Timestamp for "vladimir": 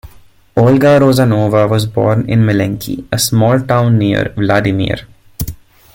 4.35-5.05